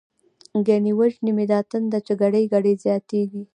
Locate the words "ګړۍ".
2.21-2.43, 2.53-2.73